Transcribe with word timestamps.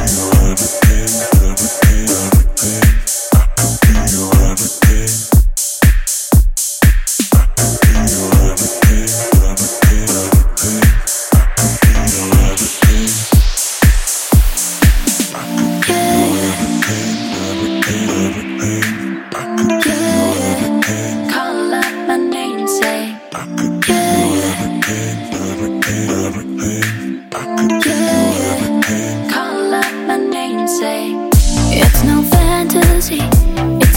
Bye. 0.00 0.39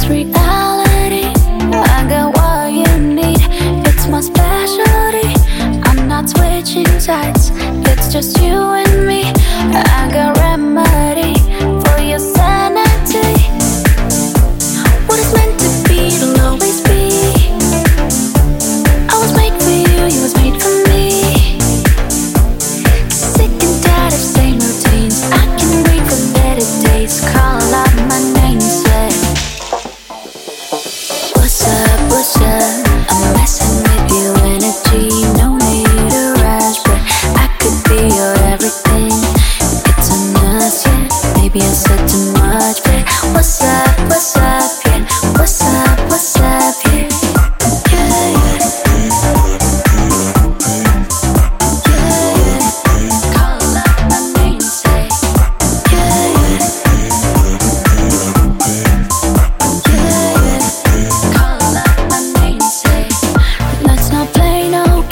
It's 0.04 0.10
reality. 0.10 1.32
I 1.72 2.06
got 2.10 2.36
what 2.36 2.74
you 2.74 3.00
need. 3.00 3.40
It's 3.88 4.06
my 4.08 4.20
specialty. 4.20 5.32
I'm 5.82 6.10
not 6.10 6.28
switching 6.28 7.00
sides. 7.00 7.52
It's 7.88 8.12
just 8.12 8.38
you 8.42 8.52
and 8.52 9.08
me. 9.08 9.32
I 9.72 10.10
got 10.12 10.38
remedy. 10.40 11.23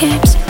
escapes 0.03 0.40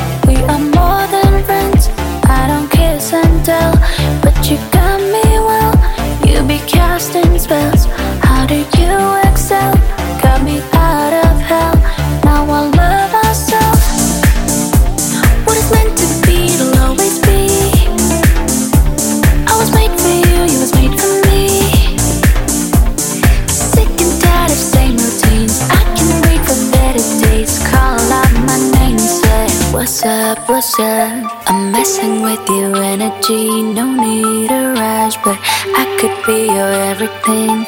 What's 30.02 30.40
up, 30.40 30.50
what's 30.50 30.80
up? 30.80 31.48
I'm 31.48 31.72
messing 31.72 32.24
with 32.24 32.50
your 32.50 32.76
energy, 32.76 33.62
no 33.62 33.86
need 33.94 34.48
to 34.50 34.74
rush, 34.74 35.16
but 35.18 35.38
I 35.78 35.96
could 36.00 36.26
be 36.26 36.48
your 36.48 36.74
everything. 36.90 37.68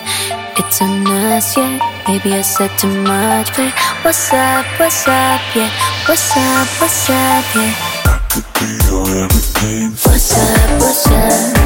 It's 0.57 0.81
a 0.81 0.87
mess, 0.87 1.55
yeah. 1.55 1.77
Maybe 2.07 2.33
I 2.33 2.41
said 2.41 2.71
too 2.79 2.87
much, 3.03 3.55
but 3.55 3.71
what's 4.01 4.33
up, 4.33 4.65
what's 4.79 5.07
up, 5.07 5.41
yeah? 5.55 5.69
What's 6.07 6.35
up, 6.35 6.67
what's 6.81 7.07
up, 7.11 7.45
yeah? 7.53 7.75
I 8.09 8.19
could 8.31 8.49
be 8.57 8.65
your 8.89 9.25
everything. 9.25 9.91
What's 9.91 10.35
up, 10.35 10.81
what's 10.81 11.05
up? 11.05 11.62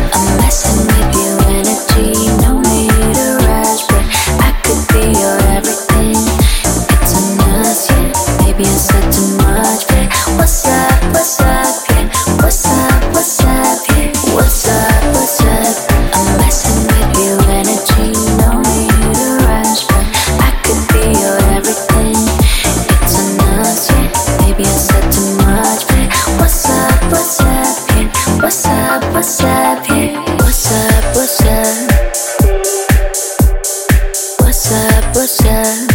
up, 28.77 29.03
what's 29.13 29.41
up, 29.41 29.87
yeah? 29.89 30.23
What's 30.37 30.71
up, 30.71 31.15
what's 31.15 31.41
up? 31.41 31.89
What's 34.39 34.71
up, 34.71 35.15
what's 35.15 35.45
up? 35.45 35.91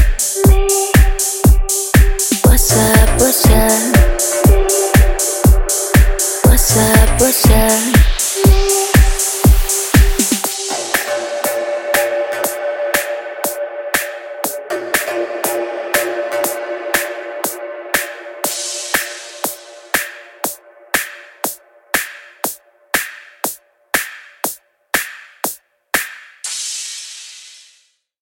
What's 2.45 2.77
up, 2.77 3.09
what's 3.21 3.47
up? 3.51 3.97
What's 6.45 6.77
up, 6.77 7.21
what's 7.21 7.51
up? 7.51 8.03